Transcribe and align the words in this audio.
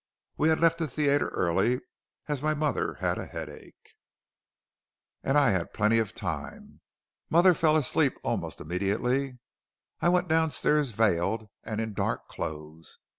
We 0.35 0.49
had 0.49 0.59
left 0.59 0.79
the 0.79 0.87
theatre 0.87 1.27
early, 1.27 1.79
as 2.27 2.41
my 2.41 2.55
mother 2.55 2.95
had 2.95 3.19
a 3.19 3.27
headache, 3.27 3.93
and 5.23 5.37
I 5.37 5.51
had 5.51 5.75
plenty 5.75 5.99
of 5.99 6.15
time. 6.15 6.81
Mother 7.29 7.53
fell 7.53 7.75
asleep 7.75 8.15
almost 8.23 8.59
immediately. 8.59 9.37
I 10.01 10.09
went 10.09 10.27
downstairs 10.27 10.89
veiled, 10.89 11.49
and 11.63 11.79
in 11.79 11.93
dark 11.93 12.27
clothes. 12.27 12.97